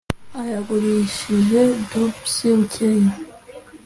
a 0.39 0.41
yagurishije 0.51 1.61
daubs 1.89 2.35
bukeye. 2.57 3.09